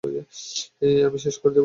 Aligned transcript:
আমি 1.07 1.17
সেচ 1.19 1.35
করে 1.37 1.53
দিব। 1.53 1.59